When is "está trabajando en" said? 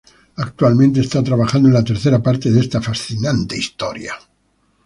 1.01-1.75